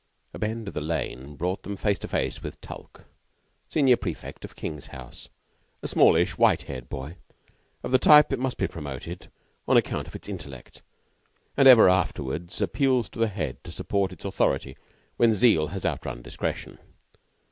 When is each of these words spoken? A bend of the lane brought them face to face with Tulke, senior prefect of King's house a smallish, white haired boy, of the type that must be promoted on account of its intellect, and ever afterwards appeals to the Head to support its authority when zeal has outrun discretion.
A 0.33 0.39
bend 0.39 0.67
of 0.67 0.73
the 0.73 0.81
lane 0.81 1.35
brought 1.35 1.61
them 1.61 1.75
face 1.77 1.99
to 1.99 2.07
face 2.07 2.41
with 2.41 2.59
Tulke, 2.59 3.05
senior 3.69 3.95
prefect 3.97 4.43
of 4.43 4.55
King's 4.55 4.87
house 4.87 5.29
a 5.83 5.87
smallish, 5.87 6.39
white 6.39 6.63
haired 6.63 6.89
boy, 6.89 7.17
of 7.83 7.91
the 7.91 7.99
type 7.99 8.29
that 8.29 8.39
must 8.39 8.57
be 8.57 8.67
promoted 8.67 9.29
on 9.67 9.77
account 9.77 10.07
of 10.07 10.15
its 10.15 10.27
intellect, 10.27 10.81
and 11.55 11.67
ever 11.67 11.87
afterwards 11.87 12.59
appeals 12.61 13.09
to 13.09 13.19
the 13.19 13.27
Head 13.27 13.63
to 13.63 13.71
support 13.71 14.11
its 14.11 14.25
authority 14.25 14.75
when 15.17 15.35
zeal 15.35 15.67
has 15.67 15.85
outrun 15.85 16.23
discretion. 16.23 16.79